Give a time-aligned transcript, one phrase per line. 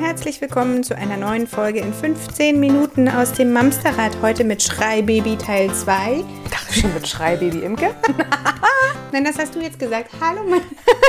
[0.00, 4.16] Herzlich willkommen zu einer neuen Folge in 15 Minuten aus dem Mamsterrad.
[4.22, 6.24] Heute mit Schreibaby Teil 2.
[6.44, 7.92] Ich dachte schon mit Schreibaby Imke.
[9.12, 10.10] Nein, das hast du jetzt gesagt.
[10.20, 10.62] Hallo, meine,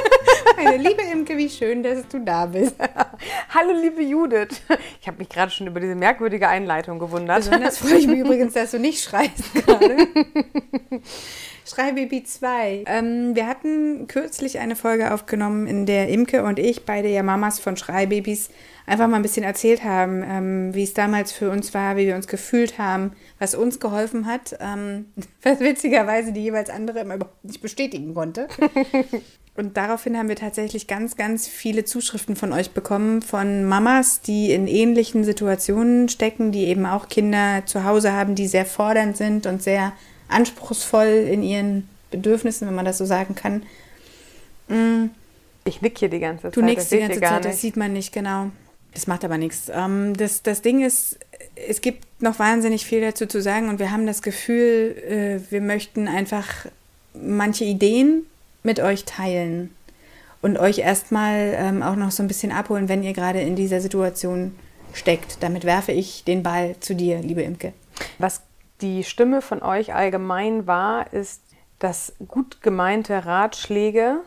[0.58, 2.76] meine liebe Imke, wie schön, dass du da bist.
[3.54, 4.60] Hallo, liebe Judith.
[5.00, 7.38] Ich habe mich gerade schon über diese merkwürdige Einleitung gewundert.
[7.38, 10.08] Besonders freue ich mich übrigens, dass du nicht schreist gerade.
[11.70, 12.86] Schreibaby 2.
[12.88, 17.60] Ähm, wir hatten kürzlich eine Folge aufgenommen, in der Imke und ich, beide ja Mamas
[17.60, 18.50] von Schreibabys,
[18.90, 22.16] einfach mal ein bisschen erzählt haben, ähm, wie es damals für uns war, wie wir
[22.16, 25.06] uns gefühlt haben, was uns geholfen hat, ähm,
[25.44, 28.48] was witzigerweise die jeweils andere immer überhaupt nicht bestätigen konnte.
[29.56, 34.54] Und daraufhin haben wir tatsächlich ganz, ganz viele Zuschriften von euch bekommen, von Mamas, die
[34.54, 39.46] in ähnlichen Situationen stecken, die eben auch Kinder zu Hause haben, die sehr fordernd sind
[39.48, 39.92] und sehr
[40.30, 43.64] anspruchsvoll in ihren Bedürfnissen, wenn man das so sagen kann.
[44.70, 45.10] Mm.
[45.66, 46.56] Ich nick hier die ganze Zeit.
[46.56, 48.52] Du nickst die ganze Zeit, das sieht man nicht, genau.
[48.94, 49.70] Das macht aber nichts.
[49.74, 51.20] Ähm, das, das Ding ist,
[51.68, 55.62] es gibt noch wahnsinnig viel dazu zu sagen und wir haben das Gefühl, äh, wir
[55.62, 56.48] möchten einfach
[57.14, 58.24] manche Ideen
[58.64, 59.74] mit euch teilen
[60.42, 63.82] und euch erstmal ähm, auch noch so ein bisschen abholen, wenn ihr gerade in dieser
[63.82, 64.56] Situation
[64.94, 65.44] steckt.
[65.44, 67.74] Damit werfe ich den Ball zu dir, liebe Imke.
[68.18, 68.42] Was
[68.82, 71.42] die Stimme von euch allgemein war, ist,
[71.80, 74.22] dass gut gemeinte Ratschläge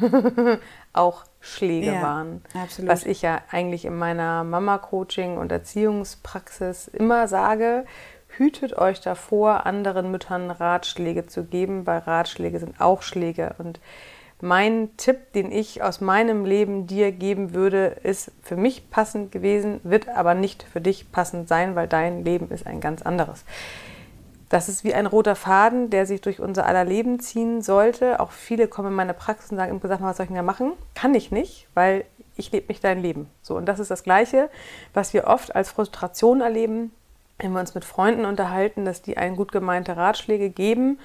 [0.92, 2.42] auch Schläge ja, waren.
[2.54, 2.90] Absolut.
[2.90, 7.84] Was ich ja eigentlich in meiner Mama-Coaching und Erziehungspraxis immer sage,
[8.28, 13.54] hütet euch davor, anderen Müttern Ratschläge zu geben, weil Ratschläge sind auch Schläge.
[13.58, 13.78] Und
[14.40, 19.80] mein Tipp, den ich aus meinem Leben dir geben würde, ist für mich passend gewesen,
[19.84, 23.44] wird aber nicht für dich passend sein, weil dein Leben ist ein ganz anderes.
[24.54, 28.20] Das ist wie ein roter Faden, der sich durch unser aller Leben ziehen sollte.
[28.20, 30.44] Auch viele kommen in meine Praxis und sagen, im gesagt, was soll ich denn da
[30.44, 30.74] machen?
[30.94, 32.04] Kann ich nicht, weil
[32.36, 33.28] ich lebe nicht dein Leben.
[33.42, 34.48] So, und das ist das Gleiche,
[34.92, 36.92] was wir oft als Frustration erleben,
[37.38, 41.00] wenn wir uns mit Freunden unterhalten, dass die einen gut gemeinte Ratschläge geben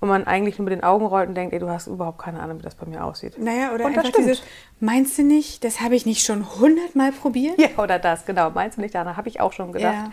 [0.00, 2.40] und man eigentlich nur mit den Augen rollt und denkt, ey, du hast überhaupt keine
[2.40, 3.38] Ahnung, wie das bei mir aussieht.
[3.38, 4.42] Naja, oder und einfach dieses,
[4.80, 7.58] meinst du nicht, das habe ich nicht schon hundertmal probiert?
[7.58, 8.50] Ja, oder das, genau.
[8.50, 9.94] Meinst du nicht, danach habe ich auch schon gedacht.
[9.94, 10.10] Ja.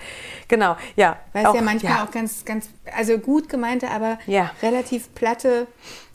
[0.47, 1.17] Genau, ja.
[1.33, 2.03] Weil es ja manchmal ja.
[2.03, 4.51] auch ganz, ganz, also gut gemeinte, aber ja.
[4.61, 5.67] relativ platte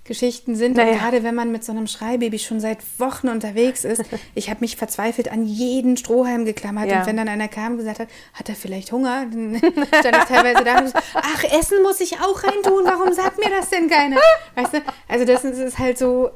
[0.07, 0.77] Geschichten sind.
[0.77, 0.93] Naja.
[0.93, 4.03] Und gerade wenn man mit so einem Schreibaby schon seit Wochen unterwegs ist,
[4.35, 6.89] ich habe mich verzweifelt an jeden Strohhalm geklammert.
[6.89, 7.01] Ja.
[7.01, 10.25] Und wenn dann einer kam und gesagt hat, hat er vielleicht Hunger, dann stand ich
[10.25, 13.89] teilweise da und so, ach, Essen muss ich auch reintun, warum sagt mir das denn
[13.89, 14.17] keiner?
[14.55, 16.31] Weißt du, also das ist halt so,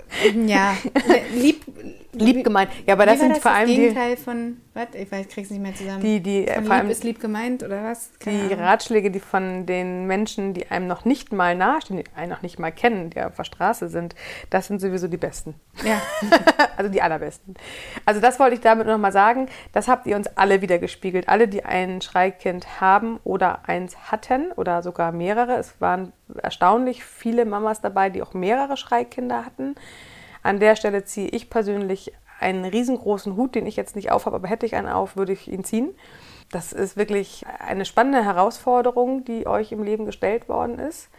[0.46, 0.76] ja,
[1.34, 1.64] lieb,
[2.12, 2.70] lieb gemeint.
[2.86, 4.86] Ja, aber das sind das vor allem das Gegenteil die, von, was?
[4.94, 6.00] Ich weiß, krieg's nicht mehr zusammen.
[6.00, 8.10] Die, die, von vor lieb allem, ist lieb gemeint oder was?
[8.18, 8.64] Keine die Ahnung.
[8.64, 12.58] Ratschläge, die von den Menschen, die einem noch nicht mal nahestehen, die einen noch nicht
[12.58, 14.14] mal kennen, die auf der Straße sind,
[14.50, 15.54] das sind sowieso die besten.
[15.84, 16.00] Ja.
[16.76, 17.54] also die allerbesten.
[18.04, 19.48] Also das wollte ich damit noch mal sagen.
[19.72, 21.28] Das habt ihr uns alle wieder gespiegelt.
[21.28, 25.56] Alle, die ein Schreikind haben oder eins hatten oder sogar mehrere.
[25.56, 29.74] Es waren erstaunlich viele Mamas dabei, die auch mehrere Schreikinder hatten.
[30.42, 34.48] An der Stelle ziehe ich persönlich einen riesengroßen Hut, den ich jetzt nicht aufhabe, aber
[34.48, 35.90] hätte ich einen auf, würde ich ihn ziehen.
[36.50, 41.10] Das ist wirklich eine spannende Herausforderung, die euch im Leben gestellt worden ist.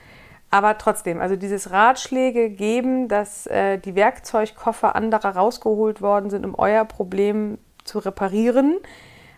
[0.50, 6.56] Aber trotzdem, also dieses Ratschläge geben, dass äh, die Werkzeugkoffer anderer rausgeholt worden sind, um
[6.56, 8.80] euer Problem zu reparieren,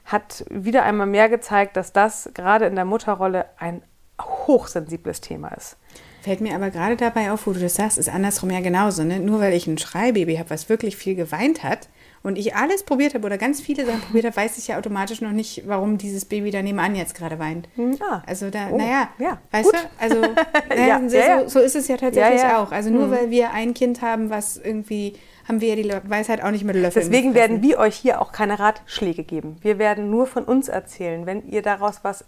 [0.06, 3.84] hat wieder einmal mehr gezeigt, dass das gerade in der Mutterrolle ein
[4.20, 5.78] hochsensibles Thema ist.
[6.24, 9.04] Fällt mir aber gerade dabei auf, wo du das sagst, ist andersrum ja genauso.
[9.04, 9.20] Ne?
[9.20, 11.90] Nur weil ich ein Schreibaby habe, was wirklich viel geweint hat
[12.22, 15.20] und ich alles probiert habe oder ganz viele Sachen probiert habe, weiß ich ja automatisch
[15.20, 17.68] noch nicht, warum dieses Baby da nebenan jetzt gerade weint.
[17.76, 18.24] Hm, ja.
[18.26, 19.74] Also da, oh, naja, ja, weißt gut.
[19.82, 19.90] du?
[20.00, 20.22] Also
[20.70, 22.72] naja, ja, so, ja, so, ist es ja tatsächlich auch.
[22.72, 23.12] Also nur mhm.
[23.12, 26.78] weil wir ein Kind haben, was irgendwie haben wir ja die Weisheit auch nicht mit
[26.78, 27.06] Löffeln.
[27.06, 29.58] Deswegen werden wir euch hier auch keine Ratschläge geben.
[29.60, 31.26] Wir werden nur von uns erzählen.
[31.26, 32.24] Wenn ihr daraus was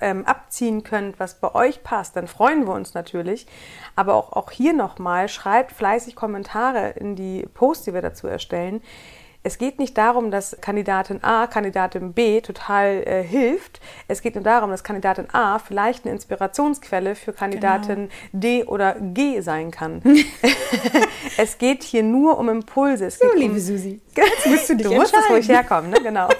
[0.00, 3.46] ähm, abziehen könnt, was bei euch passt, dann freuen wir uns natürlich.
[3.96, 8.82] Aber auch, auch hier nochmal, schreibt fleißig Kommentare in die Posts, die wir dazu erstellen.
[9.42, 13.80] Es geht nicht darum, dass Kandidatin A Kandidatin B total äh, hilft.
[14.06, 18.12] Es geht nur darum, dass Kandidatin A vielleicht eine Inspirationsquelle für Kandidatin genau.
[18.32, 20.02] D oder G sein kann.
[21.38, 23.06] es geht hier nur um Impulse.
[23.06, 24.02] Es so, liebe um, Susi.
[24.14, 26.00] Jetzt musst du du wusstest, wo ich herkomme, ne?
[26.02, 26.28] Genau.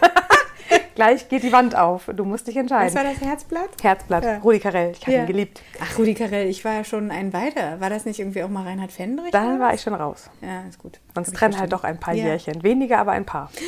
[1.01, 2.11] Gleich geht die Wand auf.
[2.15, 2.89] Du musst dich entscheiden.
[2.89, 3.71] Was war das Herzblatt?
[3.83, 4.23] Herzblatt.
[4.23, 4.37] Ja.
[4.37, 4.93] Rudi Carell.
[4.93, 5.21] Ich habe ja.
[5.23, 5.63] ihn geliebt.
[5.81, 6.47] Ach, Rudi Carell.
[6.51, 7.81] Ich war ja schon ein weiter.
[7.81, 9.31] War das nicht irgendwie auch mal Reinhard Fendrich?
[9.31, 10.29] Da war ich schon raus.
[10.43, 11.01] Ja, ist gut.
[11.15, 12.27] Sonst trennen halt doch ein paar ja.
[12.27, 12.63] Jährchen.
[12.63, 13.51] Weniger, aber ein paar.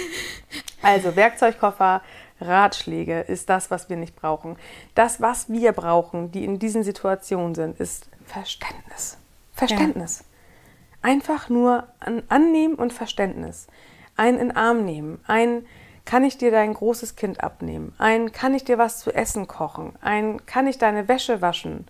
[0.85, 2.03] Also Werkzeugkoffer,
[2.41, 4.57] Ratschläge ist das, was wir nicht brauchen.
[4.97, 9.17] Das, was wir brauchen, die in diesen Situationen sind, ist Verständnis.
[9.53, 10.25] Verständnis.
[11.01, 13.69] Einfach nur an, annehmen und Verständnis
[14.17, 15.65] ein in Arm nehmen, ein
[16.05, 19.93] kann ich dir dein großes Kind abnehmen, ein kann ich dir was zu essen kochen,
[20.01, 21.87] ein kann ich deine Wäsche waschen,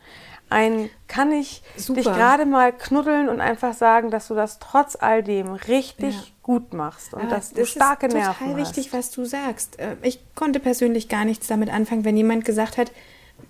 [0.53, 2.03] ein kann ich Super.
[2.03, 6.23] dich gerade mal knuddeln und einfach sagen, dass du das trotz all dem richtig ja.
[6.43, 8.29] gut machst und dass du das starke Nerven hast.
[8.29, 9.79] Das ist total wichtig, was du sagst.
[9.79, 12.93] Äh, ich konnte persönlich gar nichts damit anfangen, wenn jemand gesagt hat,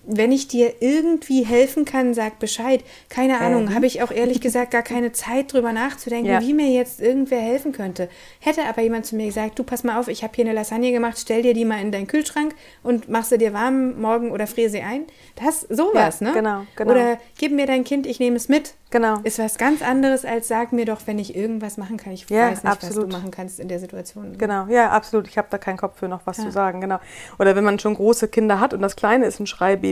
[0.04, 2.82] wenn ich dir irgendwie helfen kann, sag Bescheid.
[3.08, 3.74] Keine Ahnung, mhm.
[3.74, 6.40] habe ich auch ehrlich gesagt gar keine Zeit drüber nachzudenken, ja.
[6.40, 8.08] wie mir jetzt irgendwer helfen könnte.
[8.40, 10.90] Hätte aber jemand zu mir gesagt, du pass mal auf, ich habe hier eine Lasagne
[10.90, 14.46] gemacht, stell dir die mal in deinen Kühlschrank und machst sie dir warm morgen oder
[14.46, 15.04] friere sie ein.
[15.36, 16.32] Das sowas, ja, ne?
[16.34, 16.90] Genau, genau.
[16.90, 18.74] Oder gib mir dein Kind, ich nehme es mit.
[18.92, 19.20] Genau.
[19.22, 22.12] Ist was ganz anderes als sag mir doch, wenn ich irgendwas machen kann.
[22.12, 22.96] Ich ja, weiß nicht, absolut.
[22.96, 24.36] was du machen kannst in der Situation.
[24.36, 25.26] Genau, ja, absolut.
[25.28, 26.98] Ich habe da keinen Kopf für noch was zu sagen, genau.
[27.38, 29.91] Oder wenn man schon große Kinder hat und das Kleine ist ein Schreibaby,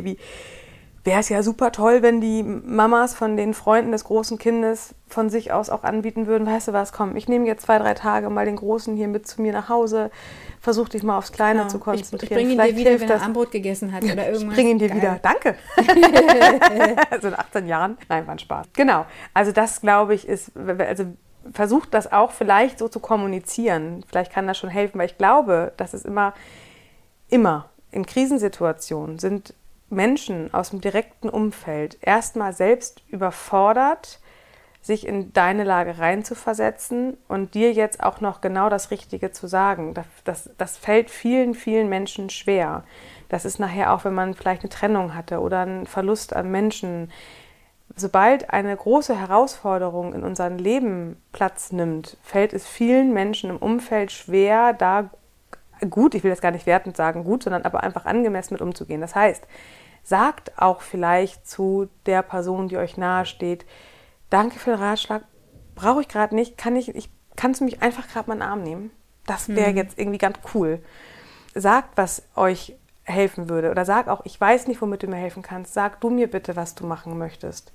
[1.04, 5.30] wäre es ja super toll, wenn die Mamas von den Freunden des großen Kindes von
[5.30, 8.28] sich aus auch anbieten würden, weißt du was, komm, ich nehme jetzt zwei, drei Tage
[8.28, 10.10] mal den Großen hier mit zu mir nach Hause,
[10.60, 11.70] versuch dich mal aufs Kleine genau.
[11.70, 12.40] zu konzentrieren.
[12.40, 14.42] Ich, ich bringe ihn dir wieder, wenn er Armbrot gegessen hat oder irgendwas.
[14.42, 14.98] Ich bringe ihn dir Geil.
[14.98, 15.54] wieder, danke.
[17.10, 18.66] also in 18 Jahren, nein, war ein Spaß.
[18.74, 21.06] Genau, also das glaube ich ist, also
[21.52, 24.04] versucht das auch vielleicht so zu kommunizieren.
[24.06, 26.34] Vielleicht kann das schon helfen, weil ich glaube, dass es immer,
[27.30, 29.54] immer in Krisensituationen sind
[29.90, 34.20] Menschen aus dem direkten Umfeld erstmal selbst überfordert,
[34.82, 39.92] sich in deine Lage reinzuversetzen und dir jetzt auch noch genau das Richtige zu sagen.
[39.92, 42.84] Das, das, das fällt vielen, vielen Menschen schwer.
[43.28, 47.12] Das ist nachher auch, wenn man vielleicht eine Trennung hatte oder einen Verlust an Menschen.
[47.94, 54.12] Sobald eine große Herausforderung in unserem Leben Platz nimmt, fällt es vielen Menschen im Umfeld
[54.12, 55.10] schwer, da
[55.88, 59.00] gut, ich will das gar nicht wertend sagen, gut, sondern aber einfach angemessen mit umzugehen.
[59.00, 59.44] Das heißt,
[60.02, 63.64] sagt auch vielleicht zu der Person, die euch nahesteht,
[64.28, 65.22] danke für den Ratschlag,
[65.74, 68.48] brauche ich gerade nicht, kann ich, ich, kannst du mich einfach gerade mal in den
[68.48, 68.90] Arm nehmen?
[69.26, 69.76] Das wäre mhm.
[69.76, 70.82] jetzt irgendwie ganz cool.
[71.54, 75.42] Sagt, was euch helfen würde oder sag auch, ich weiß nicht, womit du mir helfen
[75.42, 77.72] kannst, sag du mir bitte, was du machen möchtest.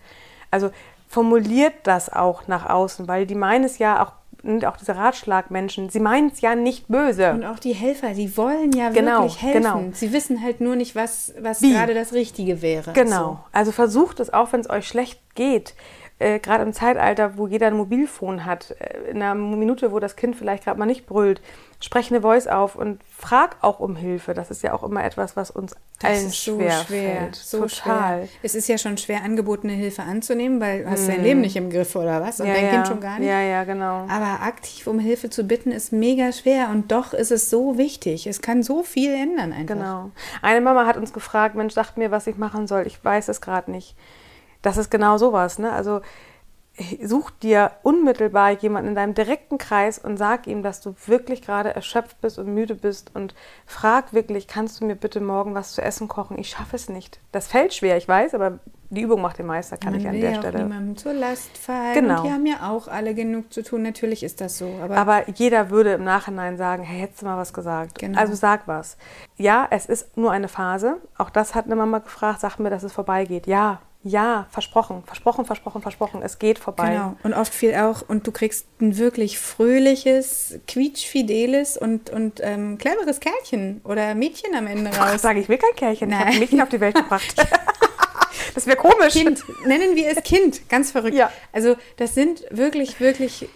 [0.51, 0.72] Also
[1.08, 4.13] formuliert das auch nach außen, weil die meinen es ja auch
[4.45, 7.31] und auch diese Ratschlagmenschen, sie meinen es ja nicht böse.
[7.31, 9.63] Und auch die Helfer, die wollen ja genau, wirklich helfen.
[9.63, 9.83] Genau.
[9.94, 12.94] Sie wissen halt nur nicht, was, was gerade das Richtige wäre.
[12.94, 13.24] Genau.
[13.24, 13.39] So.
[13.51, 15.74] Also versucht es auch, wenn es euch schlecht geht.
[16.17, 20.15] Äh, gerade im Zeitalter, wo jeder ein Mobilfon hat, äh, in einer Minute, wo das
[20.15, 21.41] Kind vielleicht gerade mal nicht brüllt,
[21.81, 24.33] spreche eine Voice auf und frag auch um Hilfe.
[24.33, 27.35] Das ist ja auch immer etwas, was uns das allen ist so schwer, schwer fällt.
[27.35, 28.27] So Total.
[28.27, 28.39] Schwer.
[28.44, 31.12] Es ist ja schon schwer, angebotene Hilfe anzunehmen, weil du hast mm.
[31.12, 32.71] dein Leben nicht im Griff oder was und ja, dein ja.
[32.71, 33.27] Kind schon gar nicht.
[33.27, 34.06] Ja, ja, genau.
[34.07, 38.25] Aber aktiv um Hilfe zu bitten ist mega schwer und doch ist es so wichtig.
[38.25, 39.75] Es kann so viel ändern einfach.
[39.75, 40.12] Genau.
[40.41, 42.88] Eine Mama hat uns gefragt, Mensch, sagt mir, was ich machen soll.
[42.88, 43.95] Ich weiß es gerade nicht.
[44.65, 45.71] Das ist genau sowas, ne?
[45.71, 46.01] Also
[47.03, 51.73] such dir unmittelbar jemanden in deinem direkten Kreis und sag ihm, dass du wirklich gerade
[51.73, 53.33] erschöpft bist und müde bist und
[53.65, 56.38] frag wirklich, kannst du mir bitte morgen was zu essen kochen?
[56.38, 57.19] Ich schaffe es nicht.
[57.31, 58.59] Das fällt schwer, ich weiß, aber
[58.89, 60.63] die Übung macht den Meister, kann Man ich an der Stelle.
[60.63, 61.94] niemandem zur Last fallen.
[61.94, 62.17] Genau.
[62.17, 63.81] Und die haben ja auch alle genug zu tun.
[63.81, 64.69] Natürlich ist das so.
[64.81, 68.00] Aber, aber jeder würde im Nachhinein sagen, hey, hättest du mal was gesagt.
[68.00, 68.19] Genau.
[68.19, 68.98] Also sag was.
[69.38, 70.98] Ja, es ist nur eine Phase.
[71.17, 73.48] Auch das hat eine Mama gefragt, sag mir, dass es vorbeigeht.
[73.48, 76.91] Ja, ja, versprochen, versprochen, versprochen, versprochen, es geht vorbei.
[76.91, 77.17] Genau.
[77.24, 83.19] Und oft viel auch, und du kriegst ein wirklich fröhliches, quietschfideles und, und ähm, cleveres
[83.19, 85.09] Kerlchen oder Mädchen am Ende raus.
[85.15, 86.19] Ach, sage ich will kein Kerlchen, Nein.
[86.19, 87.33] ich habe ein Mädchen auf die Welt gebracht.
[88.53, 89.13] das wäre komisch.
[89.13, 91.15] Kind, nennen wir es Kind, ganz verrückt.
[91.15, 91.31] Ja.
[91.51, 93.50] Also das sind wirklich, wirklich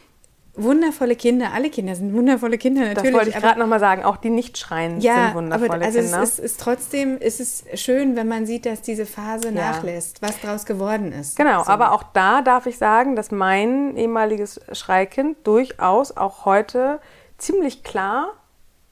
[0.63, 3.03] wundervolle Kinder, alle Kinder sind wundervolle Kinder natürlich.
[3.03, 5.99] Das wollte ich gerade nochmal sagen, auch die nicht schreien ja, sind wundervolle aber also
[5.99, 6.21] Kinder.
[6.21, 9.71] Es ist, ist trotzdem ist es schön, wenn man sieht, dass diese Phase ja.
[9.71, 11.37] nachlässt, was daraus geworden ist.
[11.37, 11.69] Genau, so.
[11.69, 16.99] aber auch da darf ich sagen, dass mein ehemaliges Schreikind durchaus auch heute
[17.37, 18.33] ziemlich klar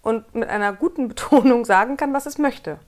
[0.02, 2.80] und mit einer guten Betonung sagen kann, was es möchte.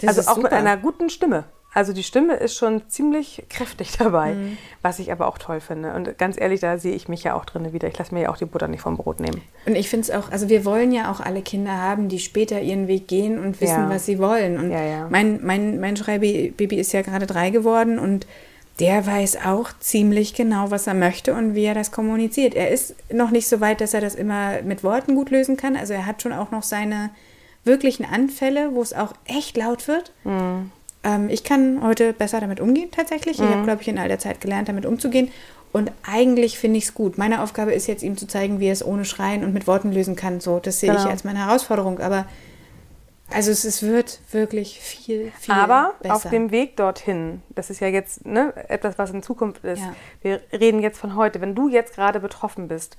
[0.00, 0.48] Das also auch super.
[0.48, 1.44] mit einer guten Stimme.
[1.74, 4.56] Also die Stimme ist schon ziemlich kräftig dabei, mhm.
[4.80, 5.92] was ich aber auch toll finde.
[5.94, 7.88] Und ganz ehrlich, da sehe ich mich ja auch drin wieder.
[7.88, 9.42] Ich lasse mir ja auch die Butter nicht vom Brot nehmen.
[9.66, 12.60] Und ich finde es auch, also wir wollen ja auch alle Kinder haben, die später
[12.60, 13.90] ihren Weg gehen und wissen, ja.
[13.90, 14.58] was sie wollen.
[14.58, 15.08] Und ja, ja.
[15.10, 18.26] mein, mein, mein Schreibaby ist ja gerade drei geworden und
[18.80, 22.54] der weiß auch ziemlich genau, was er möchte und wie er das kommuniziert.
[22.54, 25.76] Er ist noch nicht so weit, dass er das immer mit Worten gut lösen kann.
[25.76, 27.10] Also er hat schon auch noch seine
[27.62, 30.12] wirklichen Anfälle, wo es auch echt laut wird.
[30.24, 30.72] Mhm.
[31.04, 33.38] Ähm, ich kann heute besser damit umgehen tatsächlich.
[33.38, 33.44] Mhm.
[33.44, 35.30] Ich habe, glaube ich, in all der Zeit gelernt, damit umzugehen.
[35.72, 37.18] Und eigentlich finde ich es gut.
[37.18, 39.92] Meine Aufgabe ist jetzt, ihm zu zeigen, wie er es ohne Schreien und mit Worten
[39.92, 40.40] lösen kann.
[40.40, 41.02] So, das sehe genau.
[41.02, 41.98] ich als meine Herausforderung.
[41.98, 42.26] Aber
[43.30, 46.14] also es, es, wird wirklich viel, viel Aber besser.
[46.14, 49.80] auf dem Weg dorthin, das ist ja jetzt ne, etwas, was in Zukunft ist.
[49.80, 49.94] Ja.
[50.20, 51.40] Wir reden jetzt von heute.
[51.40, 52.96] Wenn du jetzt gerade betroffen bist,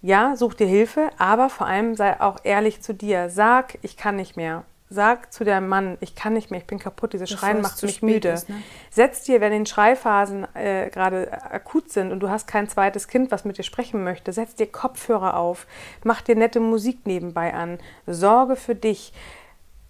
[0.00, 3.30] ja, such dir Hilfe, aber vor allem sei auch ehrlich zu dir.
[3.30, 4.64] Sag, ich kann nicht mehr.
[4.92, 8.02] Sag zu deinem Mann, ich kann nicht mehr, ich bin kaputt, dieses Schreien macht mich
[8.02, 8.28] müde.
[8.28, 8.62] Ist, ne?
[8.90, 13.30] Setz dir, wenn in Schreiphasen äh, gerade akut sind und du hast kein zweites Kind,
[13.30, 15.66] was mit dir sprechen möchte, setz dir Kopfhörer auf,
[16.04, 19.14] mach dir nette Musik nebenbei an, sorge für dich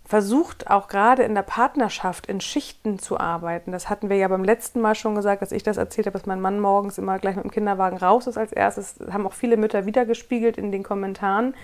[0.05, 3.73] versucht auch gerade in der Partnerschaft in Schichten zu arbeiten.
[3.73, 6.27] Das hatten wir ja beim letzten Mal schon gesagt, dass ich das erzählt habe, dass
[6.27, 8.97] mein Mann morgens immer gleich mit dem Kinderwagen raus ist als erstes.
[8.99, 11.55] Das haben auch viele Mütter wiedergespiegelt in den Kommentaren.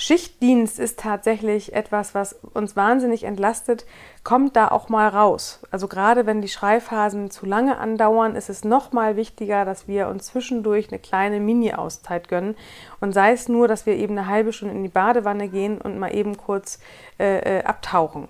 [0.00, 3.84] Schichtdienst ist tatsächlich etwas, was uns wahnsinnig entlastet.
[4.22, 5.60] Kommt da auch mal raus.
[5.72, 10.06] Also gerade wenn die Schreiphasen zu lange andauern, ist es noch mal wichtiger, dass wir
[10.06, 12.54] uns zwischendurch eine kleine Mini-Auszeit gönnen.
[13.00, 15.98] Und sei es nur, dass wir eben eine halbe Stunde in die Badewanne gehen und
[15.98, 16.78] mal eben kurz
[17.18, 18.28] äh, äh abtauchen.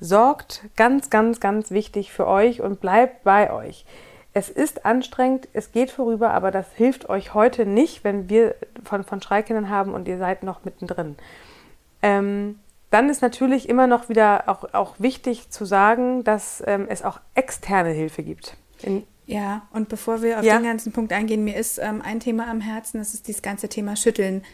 [0.00, 3.86] Sorgt ganz, ganz, ganz wichtig für euch und bleibt bei euch.
[4.38, 8.54] Es ist anstrengend, es geht vorüber, aber das hilft euch heute nicht, wenn wir
[8.84, 11.16] von, von Schreikindern haben und ihr seid noch mittendrin.
[12.02, 17.02] Ähm, dann ist natürlich immer noch wieder auch, auch wichtig zu sagen, dass ähm, es
[17.02, 18.56] auch externe Hilfe gibt.
[18.80, 20.58] In ja, und bevor wir auf ja.
[20.58, 23.68] den ganzen Punkt eingehen, mir ist ähm, ein Thema am Herzen, das ist dieses ganze
[23.68, 24.44] Thema Schütteln.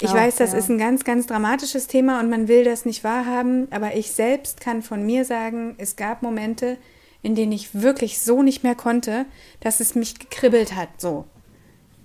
[0.00, 0.58] Ich auch, weiß, das ja.
[0.58, 4.60] ist ein ganz, ganz dramatisches Thema und man will das nicht wahrhaben, aber ich selbst
[4.60, 6.78] kann von mir sagen, es gab Momente,
[7.24, 9.24] in denen ich wirklich so nicht mehr konnte,
[9.60, 10.90] dass es mich gekribbelt hat.
[10.98, 11.24] So.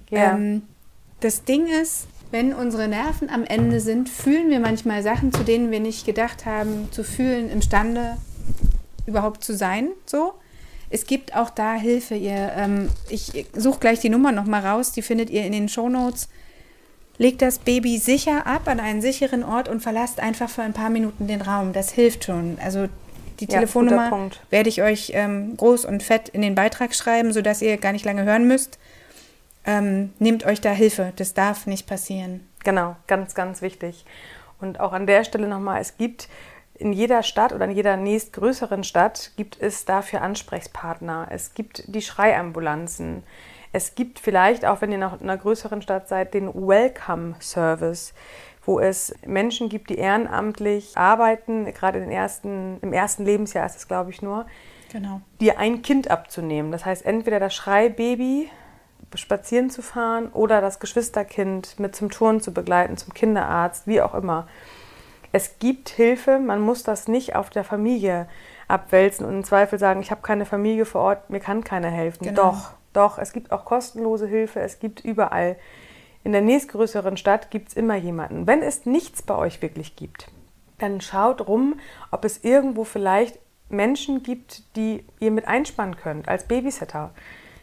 [0.10, 0.34] Ja.
[0.34, 0.64] Ähm,
[1.20, 5.72] das Ding ist, wenn unsere Nerven am Ende sind, fühlen wir manchmal Sachen, zu denen
[5.72, 8.18] wir nicht gedacht haben, zu fühlen, imstande
[9.06, 9.90] überhaupt zu sein.
[10.06, 10.34] So.
[10.90, 12.16] Es gibt auch da Hilfe.
[12.16, 15.90] Ihr, ähm, ich suche gleich die Nummer nochmal raus, die findet ihr in den Show
[15.90, 16.30] Notes.
[17.18, 20.90] Legt das Baby sicher ab an einen sicheren Ort und verlasst einfach für ein paar
[20.90, 21.74] Minuten den Raum.
[21.74, 22.58] Das hilft schon.
[22.64, 22.88] Also
[23.40, 27.62] die ja, Telefonnummer werde ich euch ähm, groß und fett in den Beitrag schreiben, sodass
[27.62, 28.80] ihr gar nicht lange hören müsst.
[29.66, 31.14] Ähm, nehmt euch da Hilfe.
[31.16, 32.48] Das darf nicht passieren.
[32.64, 34.06] Genau, ganz, ganz wichtig.
[34.60, 36.28] Und auch an der Stelle nochmal, es gibt
[36.76, 41.28] in jeder Stadt oder in jeder nächstgrößeren Stadt gibt es dafür Ansprechpartner.
[41.30, 43.24] Es gibt die Schreiambulanzen.
[43.72, 48.14] Es gibt vielleicht, auch wenn ihr noch in einer größeren Stadt seid, den Welcome Service
[48.70, 54.12] wo es Menschen gibt, die ehrenamtlich arbeiten, gerade ersten, im ersten Lebensjahr ist es, glaube
[54.12, 54.46] ich, nur,
[54.92, 55.22] genau.
[55.42, 56.72] dir ein Kind abzunehmen.
[56.72, 58.48] Das heißt, entweder das Schreibaby
[59.16, 64.14] spazieren zu fahren oder das Geschwisterkind mit zum Turnen zu begleiten, zum Kinderarzt, wie auch
[64.14, 64.48] immer.
[65.32, 68.28] Es gibt Hilfe, man muss das nicht auf der Familie
[68.68, 72.24] abwälzen und im Zweifel sagen, ich habe keine Familie vor Ort, mir kann keiner helfen.
[72.24, 72.52] Genau.
[72.52, 75.56] Doch, doch, es gibt auch kostenlose Hilfe, es gibt überall
[76.24, 78.48] in der nächstgrößeren Stadt gibt es immer jemanden.
[78.48, 80.28] Wenn es nichts bei euch wirklich gibt,
[80.78, 81.80] dann schaut rum,
[82.12, 87.12] ob es irgendwo vielleicht Menschen gibt, die ihr mit einspannen könnt als Babysitter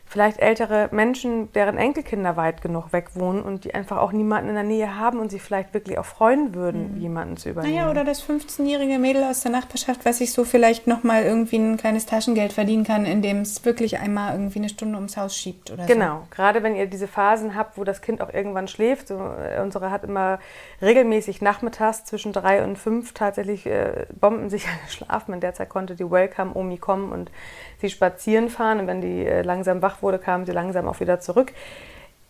[0.07, 4.55] vielleicht ältere Menschen, deren Enkelkinder weit genug weg wohnen und die einfach auch niemanden in
[4.55, 7.01] der Nähe haben und sich vielleicht wirklich auch freuen würden, mhm.
[7.01, 7.75] jemanden zu übernehmen.
[7.75, 11.77] Naja, oder das 15-jährige Mädel aus der Nachbarschaft, was sich so vielleicht nochmal irgendwie ein
[11.77, 15.87] kleines Taschengeld verdienen kann, indem es wirklich einmal irgendwie eine Stunde ums Haus schiebt oder
[15.87, 15.95] genau.
[15.95, 15.97] so.
[15.97, 19.09] Genau, gerade wenn ihr diese Phasen habt, wo das Kind auch irgendwann schläft.
[19.09, 20.39] So, äh, unsere hat immer
[20.81, 25.35] regelmäßig nachmittags zwischen drei und fünf tatsächlich äh, bombensicher geschlafen.
[25.35, 27.33] In der Zeit konnte die Welcome-Omi kommen und
[27.81, 31.21] sie spazieren fahren und wenn die äh, langsam wach wurde, kamen sie langsam auch wieder
[31.21, 31.53] zurück.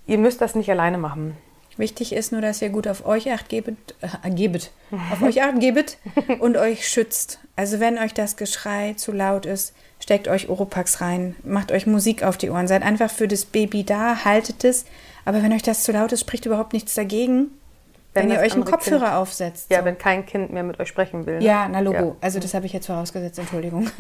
[0.06, 1.36] Ihr müsst das nicht alleine machen.
[1.76, 4.70] Wichtig ist nur, dass ihr gut auf euch acht gebet, äh, gebet
[5.12, 5.98] auf euch acht gebet
[6.40, 7.38] und euch schützt.
[7.54, 12.22] Also wenn euch das Geschrei zu laut ist, steckt euch Oropax rein, macht euch Musik
[12.22, 14.86] auf die Ohren, seid einfach für das Baby da, haltet es.
[15.24, 17.50] Aber wenn euch das zu laut ist, spricht überhaupt nichts dagegen.
[18.16, 19.70] Wenn, wenn ihr euch einen Kopfhörer kind, aufsetzt.
[19.70, 19.84] Ja, so.
[19.84, 21.38] wenn kein Kind mehr mit euch sprechen will.
[21.38, 21.44] Ne?
[21.44, 21.96] Ja, na Logo.
[21.96, 22.16] Ja.
[22.20, 23.90] Also das habe ich jetzt vorausgesetzt, Entschuldigung.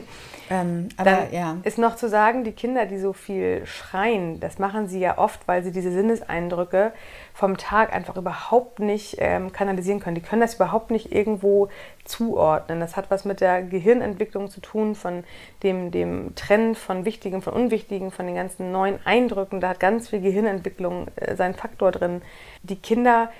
[0.50, 1.56] ähm, aber Dann ja.
[1.64, 5.46] Ist noch zu sagen, die Kinder, die so viel schreien, das machen sie ja oft,
[5.46, 6.92] weil sie diese Sinneseindrücke
[7.34, 10.14] vom Tag einfach überhaupt nicht ähm, kanalisieren können.
[10.14, 11.68] Die können das überhaupt nicht irgendwo
[12.04, 12.78] zuordnen.
[12.78, 15.24] Das hat was mit der Gehirnentwicklung zu tun, von
[15.64, 19.60] dem, dem Trend von Wichtigen, von Unwichtigen, von den ganzen neuen Eindrücken.
[19.60, 22.22] Da hat ganz viel Gehirnentwicklung äh, seinen Faktor drin.
[22.62, 23.30] Die Kinder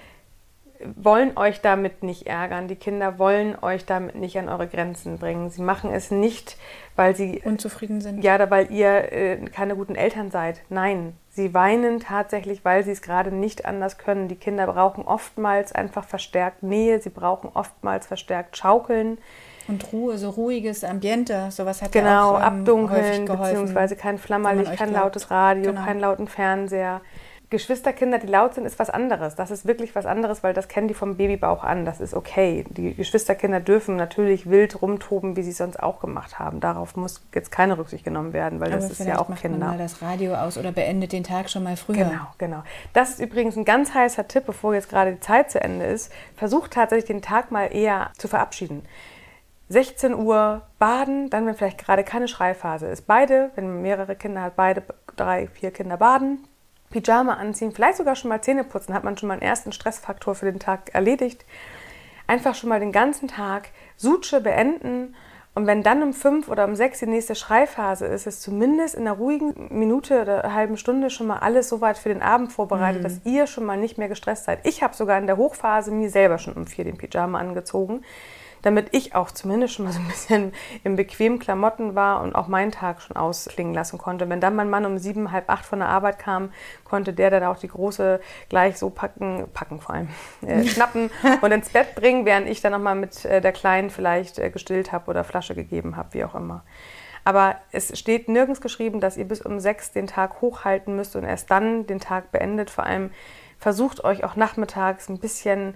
[0.97, 2.69] wollen euch damit nicht ärgern.
[2.69, 5.49] Die Kinder wollen euch damit nicht an eure Grenzen bringen.
[5.51, 6.57] Sie machen es nicht,
[6.97, 8.23] weil sie unzufrieden sind.
[8.23, 10.63] Ja, weil ihr äh, keine guten Eltern seid.
[10.69, 14.29] Nein, sie weinen tatsächlich, weil sie es gerade nicht anders können.
[14.29, 17.01] Die Kinder brauchen oftmals einfach verstärkt Nähe.
[17.01, 19.19] Sie brauchen oftmals verstärkt Schaukeln.
[19.67, 24.77] Und Ruhe, so ruhiges Ambiente, sowas hat genau, ja auch ähm, abdunkeln, beziehungsweise kein Flammerlicht,
[24.77, 25.05] kein glaubt.
[25.05, 25.85] lautes Radio, genau.
[25.85, 27.01] keinen lauten Fernseher
[27.55, 29.37] Geschwisterkinder, die laut sind, ist was anderes.
[29.37, 31.85] Das ist wirklich was anderes, weil das kennen die vom Babybauch an.
[31.85, 32.65] Das ist okay.
[32.69, 36.59] Die Geschwisterkinder dürfen natürlich wild rumtoben, wie sie es sonst auch gemacht haben.
[36.59, 39.59] Darauf muss jetzt keine Rücksicht genommen werden, weil Aber das ist ja auch macht Kinder.
[39.59, 42.05] Man mal das Radio aus oder beendet den Tag schon mal früher.
[42.05, 42.63] Genau, genau.
[42.93, 46.13] Das ist übrigens ein ganz heißer Tipp, bevor jetzt gerade die Zeit zu Ende ist.
[46.37, 48.83] Versucht tatsächlich den Tag mal eher zu verabschieden.
[49.69, 53.07] 16 Uhr baden, dann wenn vielleicht gerade keine Schreiphase ist.
[53.07, 54.83] Beide, wenn man mehrere Kinder hat, beide
[55.17, 56.47] drei, vier Kinder baden,
[56.95, 60.35] Pyjama anziehen, vielleicht sogar schon mal Zähne putzen, hat man schon mal einen ersten Stressfaktor
[60.35, 61.45] für den Tag erledigt.
[62.27, 65.15] Einfach schon mal den ganzen Tag Suche beenden
[65.55, 69.03] und wenn dann um fünf oder um sechs die nächste Schreiphase ist, ist zumindest in
[69.03, 73.03] einer ruhigen Minute oder halben Stunde schon mal alles so weit für den Abend vorbereitet,
[73.03, 73.05] mhm.
[73.05, 74.61] dass ihr schon mal nicht mehr gestresst seid.
[74.65, 78.03] Ich habe sogar in der Hochphase mir selber schon um vier den Pyjama angezogen,
[78.65, 80.53] damit ich auch zumindest schon mal so ein bisschen
[80.85, 84.29] in bequemen Klamotten war und auch meinen Tag schon ausklingen lassen konnte.
[84.31, 86.51] Wenn dann mein Mann um sieben, halb acht von der Arbeit kam,
[86.85, 90.09] konnte der dann auch die große gleich so packen, packen vor allem,
[90.47, 91.11] äh, schnappen
[91.43, 94.93] und ins Bett bringen, während ich dann nochmal mit äh, der Kleinen vielleicht äh, gestillt
[94.93, 96.65] habe oder Flasche gegeben habe, wie auch immer.
[97.25, 101.25] Aber es steht nirgends geschrieben, dass ihr bis um sechs den Tag hochhalten müsst und
[101.25, 102.71] erst dann den Tag beendet.
[102.71, 103.11] Vor allem
[103.59, 105.75] versucht euch auch nachmittags ein bisschen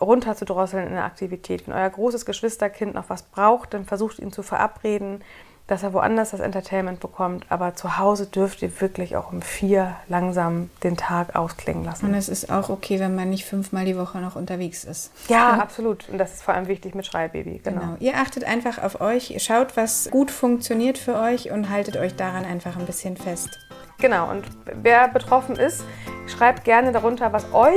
[0.00, 1.66] runterzudrosseln in der Aktivität.
[1.66, 5.22] Wenn euer großes Geschwisterkind noch was braucht, dann versucht ihn zu verabreden,
[5.68, 7.44] dass er woanders das Entertainment bekommt.
[7.50, 12.06] Aber zu Hause dürft ihr wirklich auch um vier langsam den Tag ausklingen lassen.
[12.06, 15.12] Und es ist auch okay, wenn man nicht fünfmal die Woche noch unterwegs ist.
[15.28, 15.50] Ja, ja.
[15.60, 16.08] absolut.
[16.08, 17.60] Und das ist vor allem wichtig mit Schreibaby.
[17.62, 17.80] Genau.
[17.80, 17.96] genau.
[18.00, 22.16] Ihr achtet einfach auf euch, ihr schaut, was gut funktioniert für euch und haltet euch
[22.16, 23.58] daran einfach ein bisschen fest.
[23.98, 24.30] Genau.
[24.30, 25.84] Und wer betroffen ist,
[26.28, 27.74] schreibt gerne darunter, was euch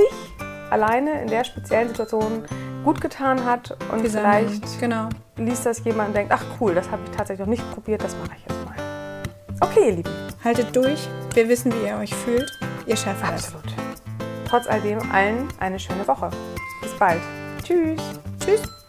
[0.71, 2.43] alleine in der speziellen Situation
[2.83, 4.49] gut getan hat und Gesammelt.
[4.49, 5.09] vielleicht genau.
[5.37, 8.15] liest das jemand und denkt, ach cool, das habe ich tatsächlich noch nicht probiert, das
[8.15, 8.75] mache ich jetzt mal.
[9.59, 10.11] Okay, ihr Lieben.
[10.43, 11.07] Haltet durch.
[11.33, 12.49] Wir wissen, wie ihr euch fühlt.
[12.87, 13.65] Ihr schafft Absolut.
[13.65, 14.01] das.
[14.49, 16.29] Trotz all dem allen eine schöne Woche.
[16.81, 17.21] Bis bald.
[17.63, 18.01] Tschüss.
[18.43, 18.80] Tschüss.